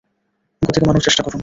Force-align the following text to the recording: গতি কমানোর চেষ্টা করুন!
গতি 0.61 0.79
কমানোর 0.81 1.05
চেষ্টা 1.07 1.21
করুন! 1.23 1.39